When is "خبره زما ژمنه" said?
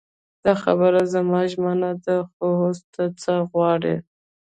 0.63-1.91